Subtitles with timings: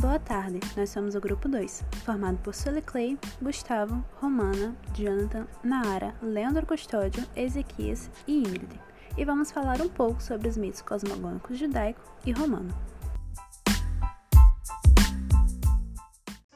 [0.00, 6.14] Boa tarde, nós somos o grupo 2, formado por Sully Clay, Gustavo, Romana, Jonathan, Naara,
[6.22, 8.80] Leandro Custódio, Ezequias e Ingrid.
[9.18, 12.74] E vamos falar um pouco sobre os mitos cosmogônicos judaico e romano.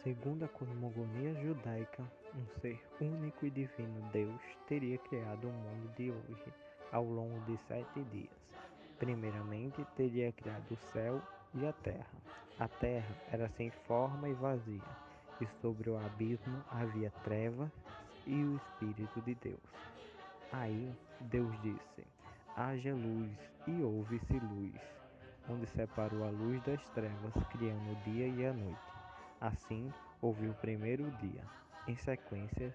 [0.02, 2.02] Segundo a cosmogonia judaica,
[2.34, 6.50] um ser único e divino Deus teria criado o mundo de hoje
[6.90, 8.32] ao longo de sete dias.
[8.98, 11.20] Primeiramente, teria criado o céu
[11.54, 12.43] e a terra.
[12.56, 14.80] A terra era sem forma e vazia,
[15.40, 17.72] e sobre o abismo havia trevas
[18.24, 19.58] e o Espírito de Deus.
[20.52, 22.06] Aí Deus disse:
[22.56, 23.36] Haja luz,
[23.66, 24.80] e houve-se luz,
[25.48, 28.92] onde separou a luz das trevas, criando o dia e a noite.
[29.40, 31.42] Assim houve o primeiro dia.
[31.88, 32.72] Em sequência,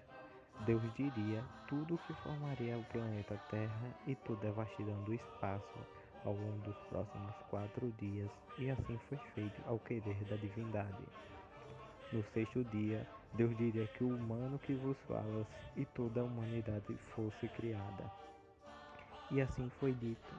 [0.66, 5.78] Deus diria tudo o que formaria o planeta Terra e toda a vastidão do espaço
[6.24, 11.04] ao longo dos próximos quatro dias, e assim foi feito ao querer da divindade.
[12.12, 16.94] No sexto dia, Deus diria que o humano que vos falas e toda a humanidade
[17.14, 18.10] fosse criada.
[19.30, 20.34] E assim foi dito: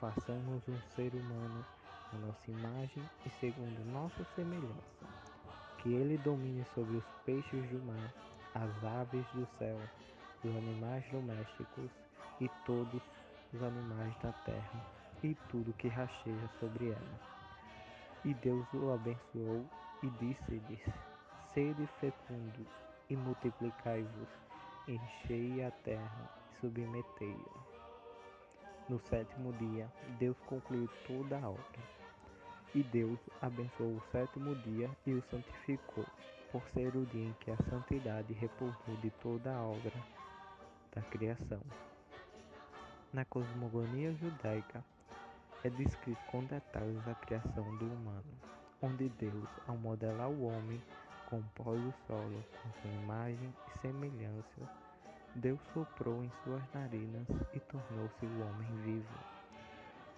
[0.00, 1.64] façamos um ser humano
[2.12, 5.06] a nossa imagem e segundo nossa semelhança,
[5.78, 8.12] que ele domine sobre os peixes do mar,
[8.54, 9.78] as aves do céu,
[10.42, 11.90] os animais domésticos
[12.40, 13.02] e todos
[13.52, 17.20] os animais da terra e tudo que rasteja sobre ela.
[18.24, 19.64] E Deus o abençoou
[20.02, 20.80] e disse-lhes:
[21.54, 22.66] Sede fecundos
[23.08, 24.28] e multiplicai-vos,
[24.86, 27.80] enchei a terra e submetei-a.
[28.88, 32.00] No sétimo dia, Deus concluiu toda a obra.
[32.74, 36.04] E Deus abençoou o sétimo dia e o santificou,
[36.52, 39.92] por ser o dia em que a santidade repousou de toda a obra
[40.94, 41.60] da criação.
[43.12, 44.84] Na cosmogonia judaica,
[45.62, 48.32] é descrito com detalhes a criação do humano,
[48.80, 50.82] onde Deus, ao modelar o homem,
[51.28, 54.70] compôs o solo com sua imagem e semelhança,
[55.34, 59.18] Deus soprou em suas narinas e tornou-se o homem vivo.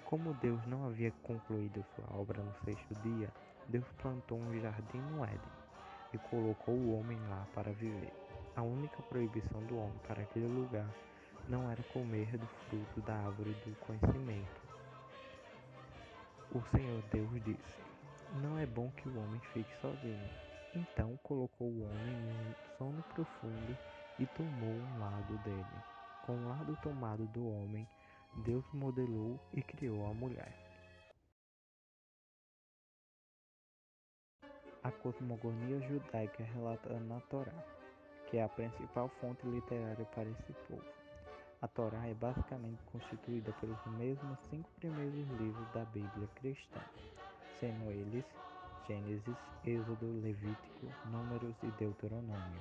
[0.04, 3.28] Como Deus não havia concluído sua obra no sexto dia,
[3.68, 5.40] Deus plantou um jardim no Éden
[6.14, 8.12] e colocou o homem lá para viver.
[8.54, 10.88] A única proibição do homem para aquele lugar
[11.48, 14.61] não era comer do fruto da árvore do conhecimento,
[16.54, 17.82] o Senhor Deus disse:
[18.42, 20.30] Não é bom que o homem fique sozinho.
[20.74, 23.76] Então colocou o homem em um sono profundo
[24.18, 25.82] e tomou um lado dele.
[26.26, 27.86] Com o lado tomado do homem,
[28.44, 30.54] Deus modelou e criou a mulher.
[34.82, 37.52] A cosmogonia judaica relatada na Torá,
[38.28, 41.01] que é a principal fonte literária para esse povo.
[41.62, 46.80] A Torá é basicamente constituída pelos mesmos cinco primeiros livros da Bíblia cristã,
[47.60, 48.24] sendo eles
[48.84, 52.60] Gênesis, Êxodo, Levítico, Números e Deuteronômio.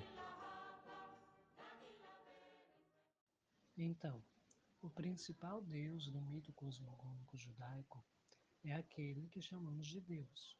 [3.75, 4.23] Então,
[4.83, 8.05] o principal deus do mito cosmogônico judaico
[8.63, 10.55] é aquele que chamamos de Deus,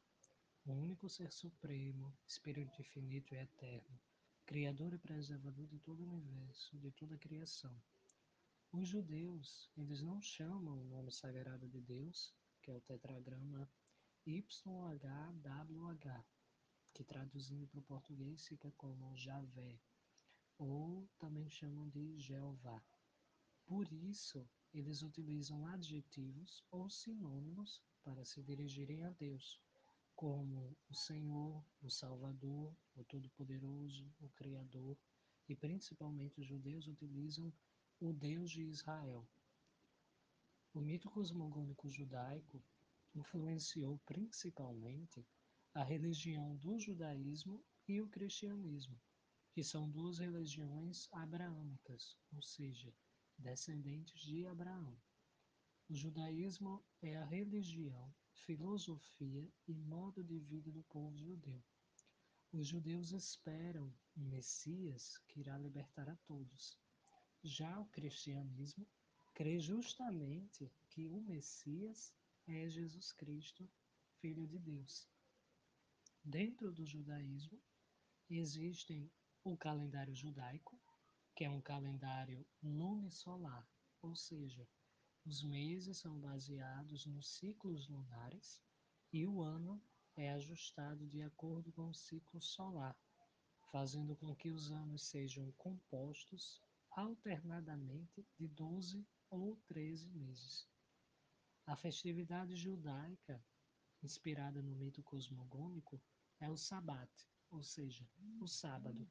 [0.66, 4.00] o único ser supremo, espírito infinito e eterno,
[4.44, 7.72] criador e preservador de todo o universo, de toda a criação
[8.72, 13.70] os judeus, eles não chamam o nome sagrado de Deus, que é o tetragrama
[14.26, 16.24] YHWH,
[16.94, 19.78] que traduzindo para o português fica como Javé,
[20.56, 22.82] ou também chamam de Jeová.
[23.66, 29.60] Por isso, eles utilizam adjetivos ou sinônimos para se dirigirem a Deus,
[30.16, 34.98] como o Senhor, o Salvador, o Todo-Poderoso, o Criador,
[35.46, 37.52] e principalmente os judeus utilizam
[38.04, 39.24] o Deus de Israel.
[40.74, 42.60] O mito cosmogônico judaico
[43.14, 45.24] influenciou principalmente
[45.72, 49.00] a religião do judaísmo e o cristianismo,
[49.52, 52.92] que são duas religiões abraâmicas, ou seja,
[53.38, 55.00] descendentes de Abraão.
[55.88, 61.62] O judaísmo é a religião, filosofia e modo de vida do povo judeu.
[62.50, 66.76] Os judeus esperam um Messias que irá libertar a todos.
[67.44, 68.86] Já o cristianismo
[69.34, 72.14] crê justamente que o Messias
[72.46, 73.68] é Jesus Cristo,
[74.20, 75.08] Filho de Deus.
[76.22, 77.60] Dentro do judaísmo
[78.30, 79.10] existem
[79.42, 80.80] o calendário judaico,
[81.34, 83.68] que é um calendário lunisolar,
[84.00, 84.64] ou seja,
[85.24, 88.62] os meses são baseados nos ciclos lunares
[89.12, 89.82] e o ano
[90.14, 92.96] é ajustado de acordo com o ciclo solar,
[93.72, 96.62] fazendo com que os anos sejam compostos
[96.94, 100.68] alternadamente de 12 ou 13 meses.
[101.66, 103.42] A festividade judaica,
[104.02, 106.00] inspirada no mito cosmogônico,
[106.38, 107.10] é o Sabat,
[107.50, 108.06] ou seja,
[108.40, 109.08] o sábado,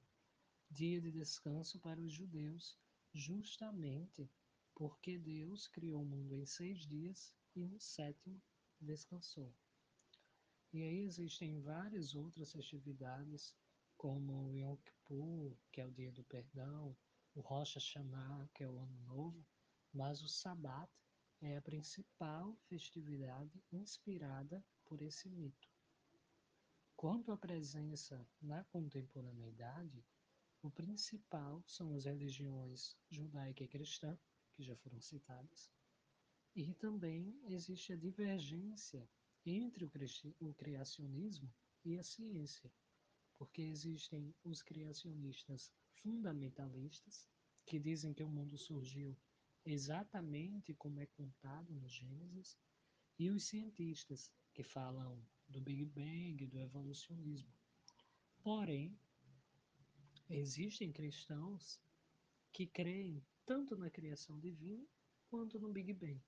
[0.70, 2.78] dia de descanso para os judeus,
[3.14, 4.30] justamente
[4.76, 8.42] porque Deus criou o mundo em seis dias e no sétimo
[8.80, 9.54] descansou.
[10.74, 13.54] E aí existem várias outras festividades,
[13.98, 16.96] como o Yom Kippur, que é o dia do perdão,
[17.34, 19.46] o Rosh Hashanah, que é o ano novo,
[19.94, 20.92] mas o Sabat
[21.42, 25.70] é a principal festividade inspirada por esse mito.
[26.96, 30.06] Quanto à presença na contemporaneidade,
[30.62, 34.18] o principal são as religiões judaica e cristã,
[34.54, 35.72] que já foram citadas,
[36.54, 39.10] e também existe a divergência
[39.46, 39.86] entre
[40.40, 41.52] o criacionismo
[41.84, 42.72] e a ciência,
[43.38, 47.28] porque existem os criacionistas fundamentalistas,
[47.66, 49.18] que dizem que o mundo surgiu
[49.66, 52.58] exatamente como é contado no Gênesis,
[53.20, 57.54] e os cientistas, que falam do Big Bang, do evolucionismo.
[58.42, 58.98] Porém,
[60.30, 61.80] existem cristãos
[62.52, 64.86] que creem tanto na criação divina
[65.30, 66.22] quanto no Big Bang,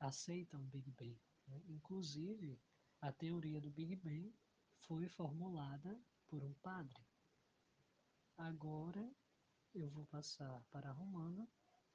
[0.00, 1.18] aceitam o Big Bang.
[1.46, 1.62] Né?
[1.68, 2.58] Inclusive,
[3.00, 4.34] a teoria do Big Bang
[4.80, 7.02] foi formulada por um padre.
[8.36, 9.08] Agora
[9.74, 11.48] eu vou passar para a Romana,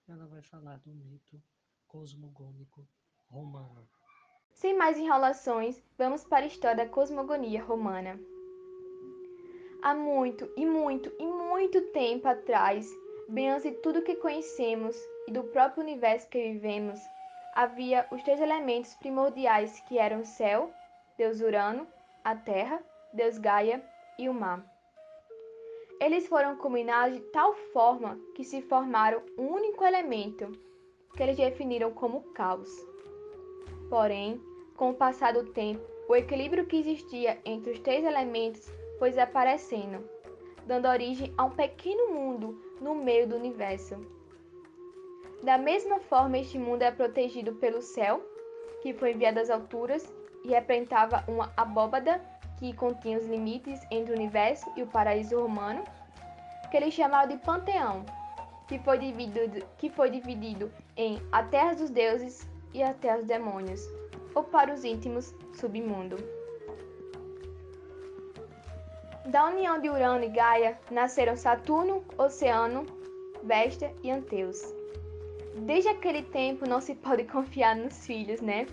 [0.08, 1.42] ela vai falar do mito
[1.86, 2.88] cosmogônico
[3.28, 3.88] romano.
[4.54, 8.20] Sem mais enrolações, vamos para a história da cosmogonia romana.
[9.82, 12.90] Há muito e muito e muito tempo atrás,
[13.28, 14.96] bem antes de tudo que conhecemos
[15.28, 17.00] e do próprio universo que vivemos,
[17.54, 20.74] havia os três elementos primordiais que eram o céu,
[21.18, 21.86] Deus Urano,
[22.24, 22.82] a terra,
[23.14, 23.84] Deus Gaia
[24.18, 24.79] e o mar.
[26.00, 30.52] Eles foram combinados de tal forma que se formaram um único elemento,
[31.16, 32.70] que eles definiram como caos.
[33.90, 34.42] Porém,
[34.78, 40.08] com o passar do tempo, o equilíbrio que existia entre os três elementos foi desaparecendo,
[40.66, 43.96] dando origem a um pequeno mundo no meio do universo.
[45.44, 48.22] Da mesma forma, este mundo é protegido pelo céu,
[48.82, 50.14] que foi enviado às alturas
[50.44, 52.22] e representava uma abóbada
[52.60, 55.84] que continha os limites entre o universo e o paraíso romano,
[56.70, 58.06] que eles chamavam de Panteão,
[58.68, 63.26] que foi dividido, que foi dividido em a terra dos deuses e a terra dos
[63.26, 63.82] demônios,
[64.36, 66.18] ou para os íntimos, submundo.
[69.26, 72.86] Da união de Urano e Gaia nasceram Saturno, Oceano,
[73.44, 74.62] Vesta e Anteus.
[75.56, 78.68] Desde aquele tempo não se pode confiar nos filhos, né?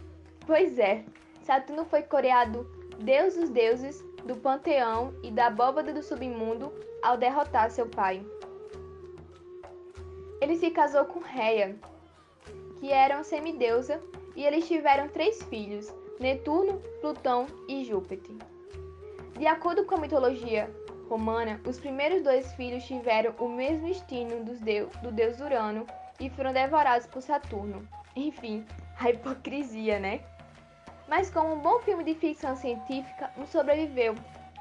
[0.46, 1.04] Pois é,
[1.42, 6.72] Saturno foi coreado deus dos deuses, do panteão e da abóbada do submundo
[7.02, 8.24] ao derrotar seu pai.
[10.40, 11.76] Ele se casou com Reia,
[12.78, 14.00] que era uma semideusa,
[14.34, 18.36] e eles tiveram três filhos: Netuno, Plutão e Júpiter.
[19.38, 20.70] De acordo com a mitologia
[21.08, 25.86] romana, os primeiros dois filhos tiveram o mesmo destino do deus Urano
[26.20, 27.86] e foram devorados por Saturno.
[28.14, 28.64] Enfim,
[28.98, 30.20] a hipocrisia, né?
[31.08, 34.14] Mas como um bom filme de ficção científica, um sobreviveu.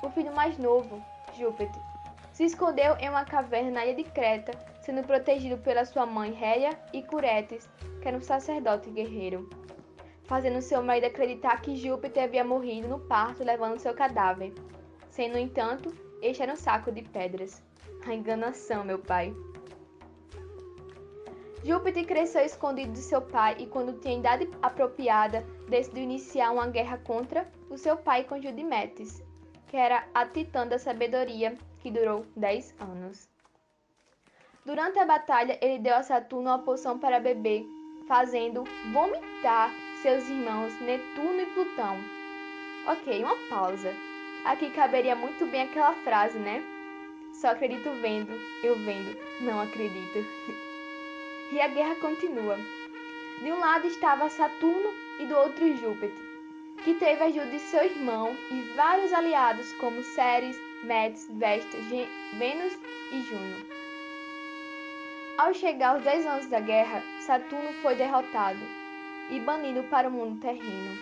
[0.03, 1.03] O filho mais novo,
[1.37, 1.81] Júpiter,
[2.31, 4.51] se escondeu em uma caverna na ilha de Creta,
[4.81, 7.67] sendo protegido pela sua mãe Réia e Curetes,
[8.01, 9.49] que era um sacerdote guerreiro,
[10.25, 14.53] fazendo seu marido acreditar que Júpiter havia morrido no parto levando seu cadáver.
[15.09, 17.63] Sem, no entanto, este era um saco de pedras.
[18.05, 19.33] A enganação, meu pai.
[21.65, 26.99] Júpiter cresceu escondido de seu pai e, quando tinha idade apropriada, decidiu iniciar uma guerra
[26.99, 29.23] contra o seu pai com Judimetes,
[29.67, 33.27] que era a titã da sabedoria, que durou 10 anos.
[34.63, 37.65] Durante a batalha, ele deu a Saturno uma poção para beber,
[38.07, 39.71] fazendo vomitar
[40.03, 41.97] seus irmãos Netuno e Plutão.
[42.85, 43.91] Ok, uma pausa.
[44.45, 46.61] Aqui caberia muito bem aquela frase, né?
[47.33, 48.31] Só acredito vendo,
[48.63, 50.23] eu vendo, não acredito.
[51.51, 52.57] e a guerra continua.
[53.41, 56.11] De um lado estava Saturno e do outro Júpiter,
[56.83, 61.77] que teve a ajuda de seu irmão e vários aliados como Ceres, Metis, Vesta,
[62.33, 62.77] Vênus
[63.11, 63.57] e Juno.
[65.37, 68.59] Ao chegar aos 10 anos da guerra, Saturno foi derrotado
[69.29, 70.97] e banido para o mundo terreno.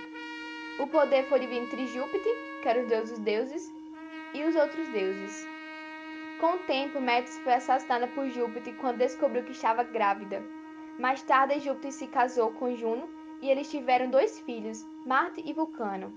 [0.80, 3.72] O poder foi dividido entre Júpiter, que era o deus dos deuses,
[4.34, 5.53] e os outros deuses.
[6.44, 10.44] Com o tempo, Metis foi assassinada por Júpiter quando descobriu que estava grávida.
[11.00, 13.10] Mais tarde, Júpiter se casou com Juno
[13.42, 16.12] e eles tiveram dois filhos, Marte e Vulcano.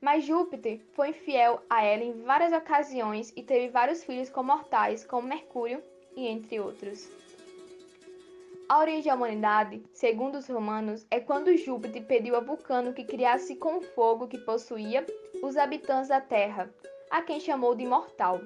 [0.00, 5.04] Mas Júpiter foi infiel a ela em várias ocasiões e teve vários filhos com mortais,
[5.04, 5.80] como Mercúrio
[6.16, 7.08] e entre outros.
[8.68, 13.54] A origem da humanidade, segundo os romanos, é quando Júpiter pediu a Vulcano que criasse
[13.54, 15.06] com o fogo que possuía
[15.40, 16.68] os habitantes da Terra,
[17.08, 18.40] a quem chamou de mortal,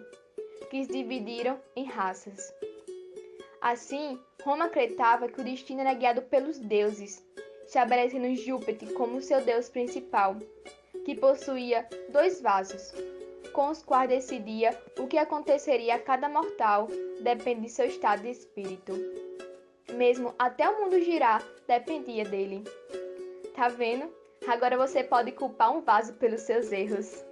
[0.68, 2.52] que se dividiram em raças.
[3.60, 7.24] Assim, Roma acreditava que o destino era guiado pelos deuses,
[7.66, 10.36] estabelecendo Júpiter como seu deus principal,
[11.04, 12.92] que possuía dois vasos,
[13.52, 16.88] com os quais decidia o que aconteceria a cada mortal,
[17.20, 18.92] depende de seu estado de espírito.
[19.94, 22.64] Mesmo até o mundo girar dependia dele.
[23.54, 24.10] Tá vendo?
[24.46, 27.22] Agora você pode culpar um vaso pelos seus erros.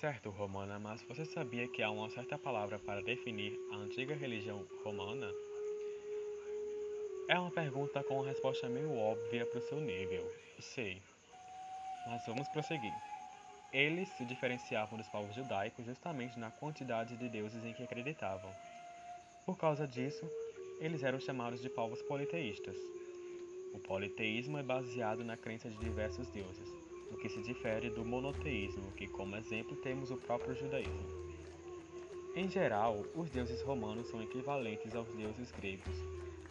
[0.00, 4.66] Certo, Romana, mas você sabia que há uma certa palavra para definir a antiga religião
[4.82, 5.30] romana?
[7.28, 10.26] É uma pergunta com uma resposta meio óbvia para o seu nível,
[10.58, 11.02] sei.
[12.06, 12.94] Mas vamos prosseguir.
[13.70, 18.54] Eles se diferenciavam dos povos judaicos justamente na quantidade de deuses em que acreditavam.
[19.44, 20.26] Por causa disso,
[20.80, 22.76] eles eram chamados de povos politeístas.
[23.74, 26.79] O politeísmo é baseado na crença de diversos deuses,
[27.10, 31.30] o que se difere do monoteísmo, que, como exemplo, temos o próprio judaísmo.
[32.34, 35.96] Em geral, os deuses romanos são equivalentes aos deuses gregos,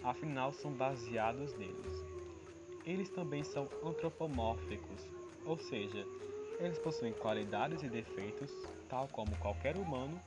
[0.04, 2.04] afinal, são baseados neles.
[2.86, 5.08] Eles também são antropomórficos,
[5.46, 6.06] ou seja,
[6.60, 8.51] eles possuem qualidades e defeitos,
[8.89, 10.20] tal como qualquer humano,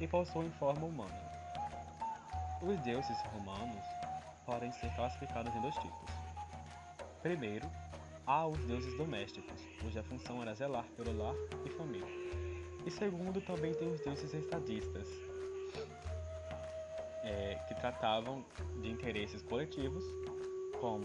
[0.00, 1.32] e possuem forma humana.
[2.62, 3.84] Os deuses romanos
[4.46, 6.10] podem ser classificados em dois tipos.
[7.22, 7.68] Primeiro,
[8.26, 12.06] há os deuses domésticos, cuja função era zelar pelo lar e família.
[12.84, 15.08] E segundo, também tem os deuses estadistas,
[17.22, 18.44] é, que tratavam
[18.80, 20.04] de interesses coletivos,
[20.80, 21.04] como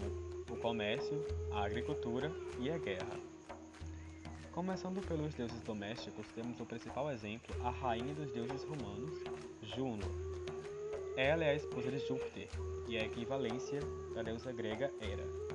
[0.50, 3.28] o comércio, a agricultura e a guerra.
[4.52, 9.22] Começando pelos deuses domésticos, temos o principal exemplo, a rainha dos deuses romanos,
[9.62, 10.28] Juno,
[11.16, 12.48] ela é a esposa de Júpiter
[12.88, 13.80] e é a equivalência
[14.14, 15.47] da deusa grega Hera.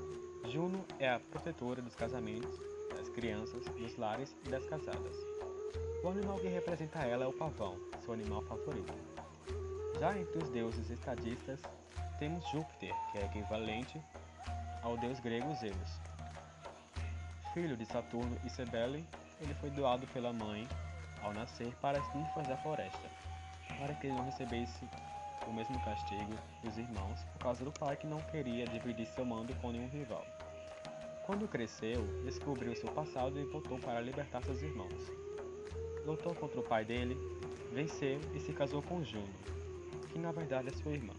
[0.53, 2.59] Juno é a protetora dos casamentos,
[2.95, 5.17] das crianças, dos lares e das casadas.
[6.03, 8.93] O animal que representa ela é o pavão, seu animal favorito.
[9.99, 11.59] Já entre os deuses estadistas,
[12.19, 13.99] temos Júpiter, que é equivalente
[14.83, 15.99] ao deus grego Zeus.
[17.55, 19.03] Filho de Saturno e Cebele,
[19.41, 20.69] ele foi doado pela mãe
[21.23, 23.09] ao nascer para as ninfas da floresta,
[23.79, 24.87] para que ele não recebesse
[25.47, 29.55] o mesmo castigo dos irmãos por causa do pai que não queria dividir seu mando
[29.55, 30.23] com nenhum rival.
[31.25, 35.09] Quando cresceu, descobriu seu passado e voltou para libertar seus irmãos.
[36.05, 37.17] Lutou contra o pai dele,
[37.71, 39.33] venceu e se casou com Juno,
[40.11, 41.13] que na verdade é sua irmã.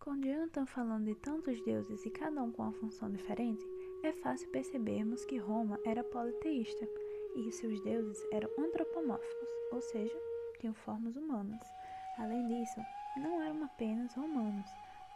[0.00, 3.62] Com Jonathan falando de tantos deuses e cada um com uma função diferente,
[4.02, 6.88] é fácil percebermos que Roma era politeísta
[7.36, 10.16] e seus deuses eram antropomórficos, ou seja,
[10.58, 11.60] tinham formas humanas.
[12.16, 12.80] Além disso,
[13.18, 14.70] não eram apenas romanos,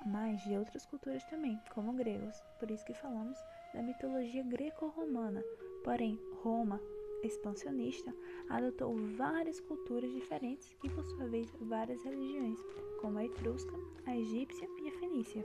[0.07, 2.41] mas de outras culturas também, como gregos.
[2.59, 3.39] Por isso que falamos
[3.75, 5.43] da mitologia greco-romana.
[5.85, 6.81] Porém, Roma,
[7.23, 8.15] expansionista,
[8.49, 12.59] adotou várias culturas diferentes e, por sua vez, várias religiões,
[13.01, 13.75] como a etrusca,
[14.07, 15.43] a egípcia e a fenícia.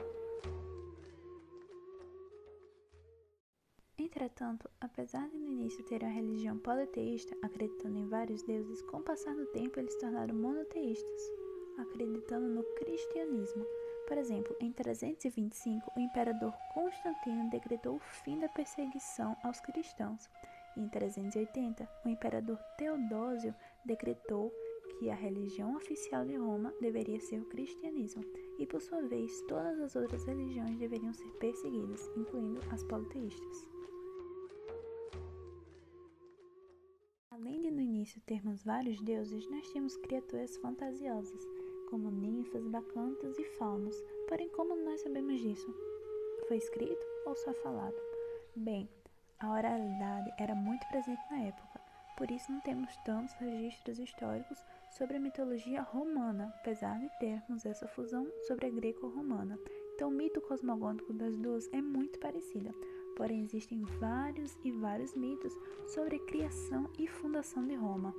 [3.99, 9.03] Entretanto, apesar de no início terem a religião politeísta, acreditando em vários deuses, com o
[9.03, 11.21] passar do tempo eles se tornaram monoteístas,
[11.77, 13.65] acreditando no cristianismo.
[14.07, 20.29] Por exemplo, em 325, o imperador Constantino decretou o fim da perseguição aos cristãos.
[20.77, 23.53] E em 380, o imperador Teodósio
[23.85, 24.49] decretou
[24.97, 28.23] que a religião oficial de Roma deveria ser o cristianismo,
[28.57, 33.67] e por sua vez, todas as outras religiões deveriam ser perseguidas, incluindo as politeístas.
[37.29, 41.45] Além de no início termos vários deuses, nós temos criaturas fantasiosas,
[41.89, 43.95] como ninfas, bacantas e faunos.
[44.27, 45.73] Porém, como nós sabemos disso?
[46.47, 47.95] Foi escrito ou só falado?
[48.55, 48.89] Bem,
[49.39, 51.81] a oralidade era muito presente na época,
[52.17, 57.87] por isso não temos tantos registros históricos sobre a mitologia romana, apesar de termos essa
[57.87, 59.59] fusão sobre a greco-romana.
[59.93, 62.73] Então, o mito cosmogônico das duas é muito parecida,
[63.15, 65.53] porém existem vários e vários mitos
[65.87, 68.15] sobre a criação e fundação de Roma.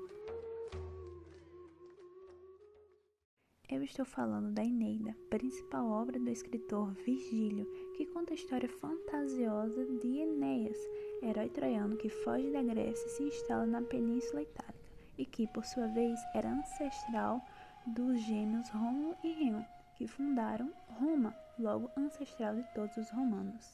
[3.70, 9.84] Eu estou falando da Eneida, principal obra do escritor Virgílio, que conta a história fantasiosa
[9.98, 10.78] de Enéas,
[11.22, 15.66] herói troiano que foge da Grécia e se instala na Península Itálica, e que, por
[15.66, 17.42] sua vez, era ancestral
[17.88, 23.66] dos gêmeos Rômulo e Remo, que fundaram Roma, logo ancestral de todos os romanos.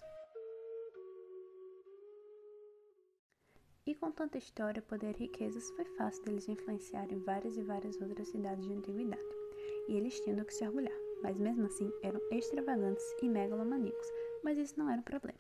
[3.87, 8.27] E com tanta história, poder e riquezas, foi fácil deles influenciarem várias e várias outras
[8.27, 9.44] cidades de antiguidade.
[9.89, 14.09] E eles tinham do que se orgulhar, mas mesmo assim eram extravagantes e megalomaníacos,
[14.43, 15.39] Mas isso não era um problema,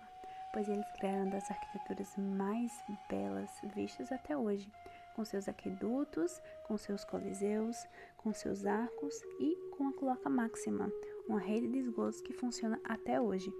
[0.52, 2.72] pois eles criaram das arquiteturas mais
[3.08, 4.70] belas vistas até hoje,
[5.14, 7.76] com seus aquedutos, com seus coliseus,
[8.16, 10.90] com seus arcos e com a cloaca máxima,
[11.28, 13.52] uma rede de esgotos que funciona até hoje.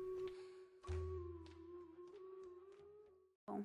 [3.47, 3.65] Bom,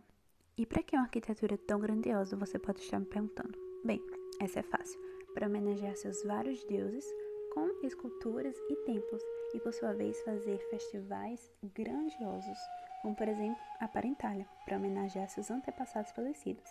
[0.57, 3.57] e para que uma arquitetura tão grandiosa, você pode estar me perguntando?
[3.85, 4.01] Bem,
[4.41, 5.08] essa é fácil.
[5.33, 7.05] Para homenagear seus vários deuses
[7.53, 9.21] com esculturas e templos,
[9.53, 12.57] e por sua vez fazer festivais grandiosos,
[13.01, 16.69] como por exemplo a Parentalha, para homenagear seus antepassados falecidos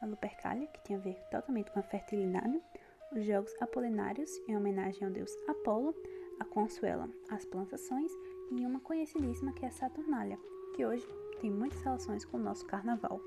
[0.00, 2.60] a Lupercalia, que tem a ver totalmente com a fertilidade,
[3.12, 5.94] os Jogos Apolinários, em homenagem ao deus Apolo,
[6.38, 8.12] a Consuela, as plantações,
[8.50, 10.38] e uma conhecidíssima que é a Saturnália,
[10.74, 11.06] que hoje
[11.40, 13.20] tem muitas relações com o nosso carnaval.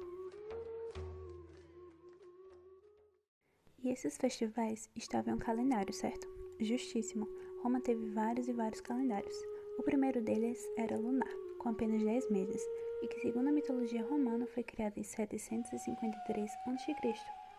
[3.83, 6.27] E esses festivais estavam em um calendário, certo?
[6.59, 7.27] Justíssimo.
[7.63, 9.35] Roma teve vários e vários calendários.
[9.77, 12.61] O primeiro deles era lunar, com apenas 10 meses,
[13.01, 16.95] e que, segundo a mitologia romana, foi criado em 753 a.C.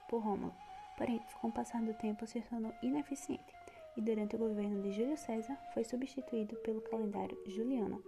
[0.09, 0.55] por Rômulo.
[0.97, 3.53] Porém, com o passar do tempo, se tornou ineficiente
[3.97, 8.03] e, durante o governo de Júlio César, foi substituído pelo calendário juliano,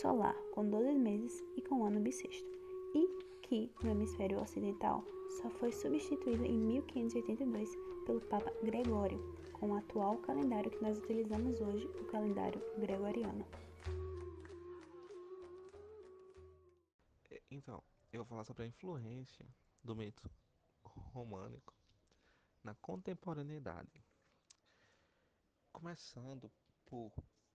[0.00, 2.48] solar, com 12 meses e com ano bissexto,
[2.94, 3.08] e
[3.44, 5.04] que, no hemisfério ocidental,
[5.40, 7.68] só foi substituído em 1582
[8.06, 9.18] pelo Papa Gregório,
[9.52, 13.46] com o atual calendário que nós utilizamos hoje, o calendário gregoriano.
[17.50, 17.82] Então,
[18.12, 19.46] eu vou falar sobre a influência
[19.82, 20.30] do mito
[20.82, 21.74] românico
[22.62, 24.02] na contemporaneidade.
[25.72, 26.50] Começando
[26.86, 27.12] por,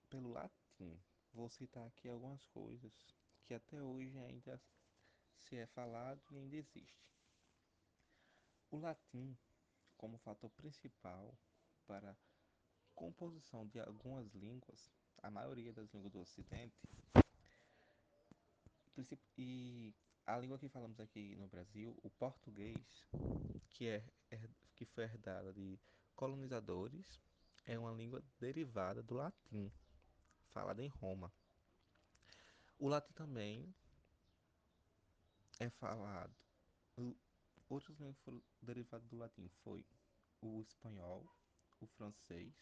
[0.09, 0.99] pelo latim,
[1.33, 2.93] vou citar aqui algumas coisas
[3.45, 4.61] que até hoje ainda
[5.41, 7.09] se é falado e ainda existe.
[8.71, 9.37] O latim,
[9.97, 11.35] como fator principal
[11.87, 12.15] para a
[12.93, 14.91] composição de algumas línguas,
[15.23, 16.87] a maioria das línguas do Ocidente,
[19.37, 19.93] e
[20.25, 23.07] a língua que falamos aqui no Brasil, o português,
[23.69, 24.03] que, é,
[24.75, 25.79] que foi herdada de
[26.15, 27.19] colonizadores,
[27.65, 29.71] é uma língua derivada do latim,
[30.49, 31.31] falada em Roma.
[32.77, 33.73] O latim também
[35.59, 36.33] é falado.
[37.69, 38.41] Outras línguas foram
[39.09, 39.85] do latim foi
[40.41, 41.29] o espanhol,
[41.79, 42.53] o francês,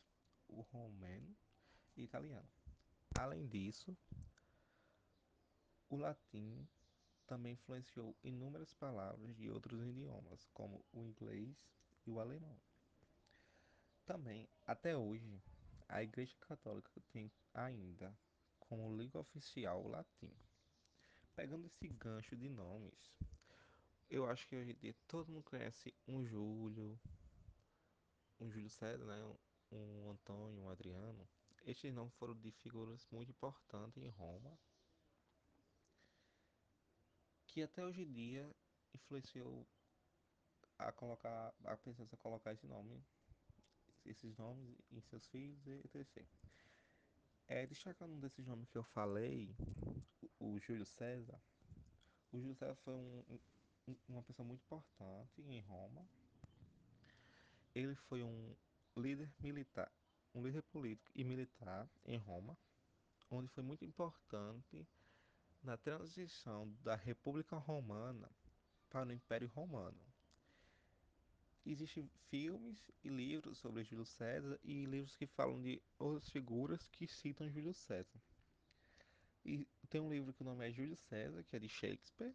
[0.47, 1.35] o romeno
[1.95, 2.49] e italiano.
[3.17, 3.95] Além disso,
[5.89, 6.67] o latim
[7.25, 11.55] também influenciou inúmeras palavras de outros idiomas, como o inglês
[12.05, 12.59] e o alemão.
[14.05, 15.41] Também, até hoje,
[15.87, 18.17] a Igreja Católica tem ainda
[18.59, 20.33] como língua oficial o latim.
[21.37, 23.13] Pegando esse gancho de nomes,
[24.09, 26.99] eu acho que hoje em dia todo mundo conhece um Júlio,
[28.39, 29.37] um Júlio César, né?
[29.71, 31.29] um Antônio, um Adriano.
[31.63, 34.57] Estes nomes foram de figuras muito importantes em Roma
[37.45, 38.49] que até hoje em dia
[38.95, 39.67] influenciou
[40.79, 42.99] a colocar a pessoas a colocar esse nome
[44.05, 46.25] esses nomes em seus filhos etc.
[47.47, 49.55] É, destacando um desses nomes que eu falei,
[50.39, 51.39] o, Júlio César.
[52.31, 53.39] O Júlio César foi um,
[53.87, 56.05] um, uma pessoa muito importante em Roma.
[57.73, 58.55] Ele foi um
[58.95, 59.91] líder militar,
[60.33, 62.57] um líder político e militar em Roma,
[63.29, 64.87] onde foi muito importante
[65.63, 68.29] na transição da República Romana
[68.89, 69.99] para o Império Romano.
[71.65, 77.05] Existem filmes e livros sobre Júlio César e livros que falam de outras figuras que
[77.07, 78.19] citam Júlio César.
[79.45, 82.33] E tem um livro que o nome é Júlio César, que é de Shakespeare,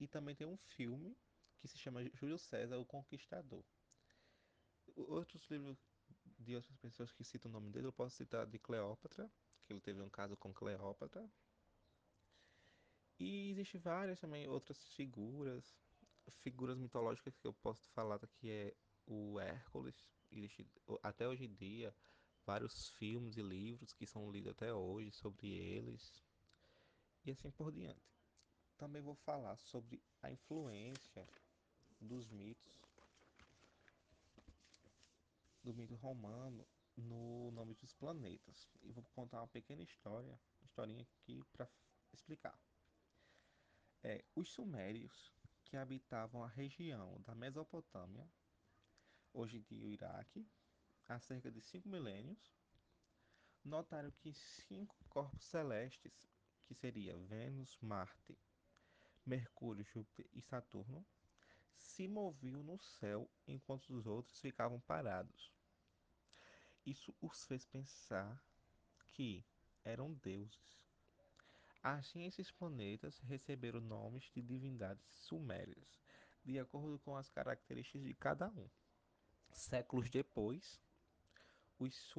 [0.00, 1.16] e também tem um filme
[1.58, 3.64] que se chama Júlio César, o Conquistador.
[4.96, 5.78] Outros livros
[6.38, 9.30] de outras pessoas que citam o nome dele, eu posso citar de Cleópatra,
[9.64, 11.28] que ele teve um caso com Cleópatra,
[13.18, 15.76] e existem várias também outras figuras,
[16.42, 18.74] figuras mitológicas que eu posso falar que é
[19.06, 19.94] o Hércules.
[20.30, 20.66] Existe
[21.02, 21.94] até hoje em dia
[22.44, 26.22] vários filmes e livros que são lidos até hoje sobre eles.
[27.24, 28.14] E assim por diante.
[28.76, 31.26] Também vou falar sobre a influência
[32.00, 32.72] dos mitos
[35.62, 38.68] do mito romano no nome dos planetas.
[38.82, 41.66] E vou contar uma pequena história, historinha aqui para
[42.12, 42.58] explicar
[44.04, 45.32] é, os sumérios
[45.64, 48.28] que habitavam a região da Mesopotâmia,
[49.32, 50.46] hoje de o Iraque,
[51.08, 52.54] há cerca de cinco milênios,
[53.64, 56.12] notaram que cinco corpos celestes,
[56.64, 58.36] que seria Vênus, Marte,
[59.24, 61.04] Mercúrio, Júpiter e Saturno,
[61.76, 65.52] se moviam no céu enquanto os outros ficavam parados.
[66.84, 68.42] Isso os fez pensar
[69.12, 69.44] que
[69.84, 70.74] eram deuses
[71.84, 76.00] Assim, esses planetas receberam nomes de divindades sumérias,
[76.42, 78.66] de acordo com as características de cada um.
[79.52, 80.80] Séculos depois,
[81.78, 82.14] os,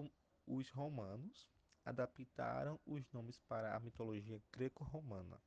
[0.45, 1.49] os romanos
[1.85, 5.39] adaptaram os nomes para a mitologia greco-romana.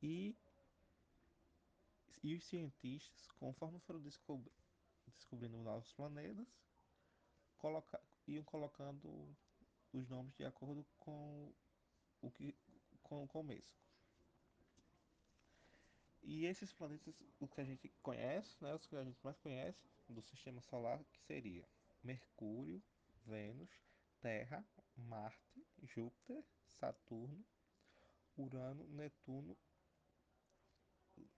[0.00, 0.36] E,
[2.22, 4.50] e os cientistas, conforme foram descobri
[5.08, 6.46] descobrindo novos planetas,
[7.58, 9.28] coloca iam colocando
[9.92, 11.52] os nomes de acordo com
[12.20, 12.56] o que
[13.02, 13.82] com o começo.
[16.22, 19.90] E esses planetas, o que a gente conhece, né, os que a gente mais conhece
[20.08, 21.68] do sistema solar, que seria
[22.02, 22.82] Mercúrio,
[23.26, 23.70] Vênus,
[24.22, 24.64] Terra,
[24.96, 27.44] Marte, Júpiter, Saturno,
[28.38, 29.58] Urano, Netuno.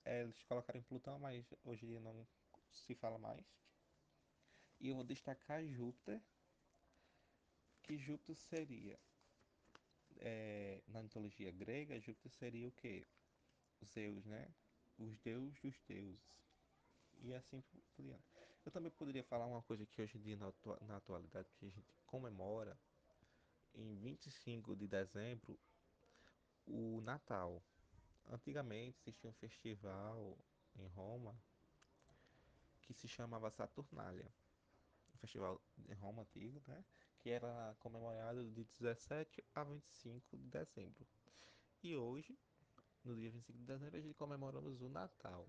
[0.05, 2.27] É, eles colocaram em Plutão, mas hoje em dia não
[2.70, 3.44] se fala mais.
[4.79, 6.20] E eu vou destacar Júpiter,
[7.83, 8.99] que Júpiter seria,
[10.18, 13.07] é, na mitologia grega, Júpiter seria o quê?
[13.83, 14.55] Zeus, né?
[14.99, 16.20] Os deuses dos deuses.
[17.20, 18.25] E assim por diante.
[18.64, 20.53] Eu também poderia falar uma coisa que hoje em dia, na,
[20.87, 22.79] na atualidade, que a gente comemora
[23.74, 25.59] em 25 de dezembro
[26.64, 27.61] o Natal.
[28.31, 30.38] Antigamente existia um festival
[30.77, 31.37] em Roma
[32.83, 34.31] que se chamava Saturnália.
[35.12, 36.85] Um festival em Roma antigo, né?
[37.18, 41.05] Que era comemorado de 17 a 25 de dezembro.
[41.83, 42.38] E hoje,
[43.05, 45.48] no dia 25 de dezembro, a gente comemoramos o Natal.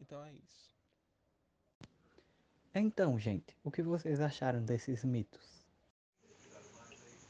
[0.00, 0.79] Então é isso.
[2.72, 5.66] Então, gente, o que vocês acharam desses mitos?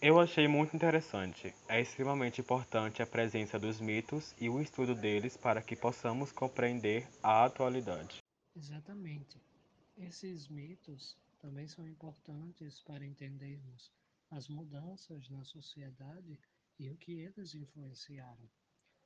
[0.03, 1.55] Eu achei muito interessante.
[1.67, 7.09] É extremamente importante a presença dos mitos e o estudo deles para que possamos compreender
[7.23, 8.19] a atualidade.
[8.55, 9.41] Exatamente.
[9.97, 13.91] Esses mitos também são importantes para entendermos
[14.31, 16.39] as mudanças na sociedade
[16.79, 18.49] e o que eles influenciaram.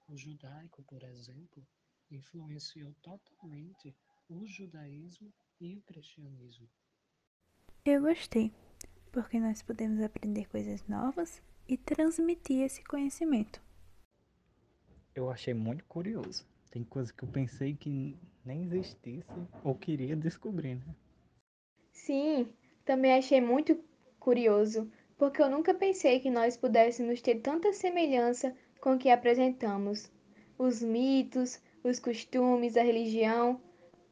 [0.09, 1.64] O judaico, por exemplo,
[2.11, 3.94] influenciou totalmente
[4.29, 6.69] o judaísmo e o cristianismo.
[7.85, 8.53] Eu gostei,
[9.12, 13.61] porque nós podemos aprender coisas novas e transmitir esse conhecimento.
[15.14, 16.47] Eu achei muito curioso.
[16.71, 19.31] Tem coisas que eu pensei que nem existisse
[19.62, 20.95] ou queria descobrir, né?
[21.93, 22.49] Sim,
[22.85, 23.79] também achei muito
[24.19, 30.11] curioso, porque eu nunca pensei que nós pudéssemos ter tanta semelhança com o que apresentamos.
[30.59, 33.61] Os mitos, os costumes, a religião,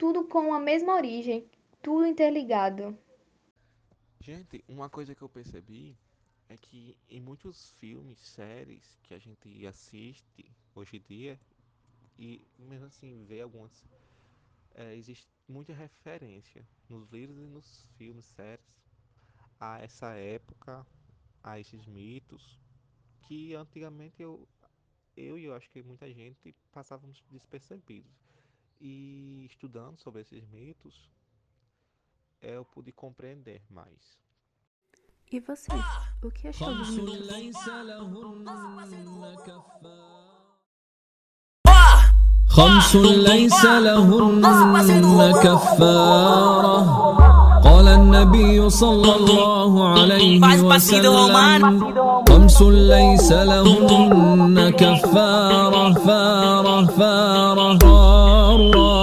[0.02, 1.48] tudo com a mesma origem,
[1.80, 2.98] tudo interligado.
[4.18, 5.96] Gente, uma coisa que eu percebi
[6.48, 11.40] é que em muitos filmes, séries que a gente assiste hoje em dia,
[12.18, 13.86] e mesmo assim vê algumas.
[14.74, 18.66] É, existe muita referência nos livros e nos filmes, séries,
[19.60, 20.84] a essa época,
[21.44, 22.58] a esses mitos,
[23.20, 24.48] que antigamente eu,
[25.16, 28.21] eu e eu acho que muita gente passávamos despercebidos.
[28.82, 31.10] E estudando sobre esses mitos,
[32.41, 34.17] eu pude compreender mais.
[35.32, 35.71] E você?
[36.23, 37.27] O que achou dos mitos?
[42.58, 44.41] خمس ليس لهن
[45.43, 46.77] كفارة
[47.17, 47.40] قال
[47.94, 52.24] النبي صلى الله عليه وسلم.
[52.28, 57.78] خمس ليس لهن كفارة فارة فارة.
[57.78, 59.01] فارة.